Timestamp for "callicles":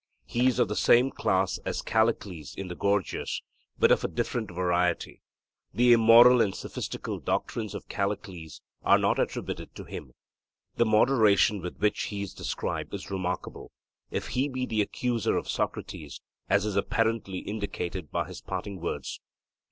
1.83-2.55, 7.87-8.61